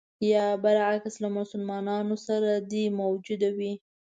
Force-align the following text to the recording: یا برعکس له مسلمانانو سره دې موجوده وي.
یا 0.31 0.45
برعکس 0.63 1.15
له 1.23 1.29
مسلمانانو 1.39 2.15
سره 2.27 2.49
دې 2.71 2.85
موجوده 2.99 3.49
وي. 3.57 3.73